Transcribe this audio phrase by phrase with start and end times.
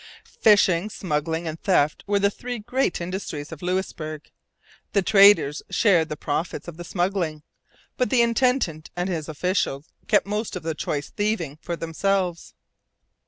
[0.23, 4.31] Fishing, smuggling, and theft were the three great industries of Louisbourg.
[4.93, 7.43] The traders shared the profits of the smuggling.
[7.97, 12.55] But the intendant and his officials kept most of the choice thieving for themselves.